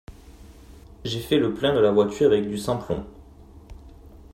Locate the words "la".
1.79-1.91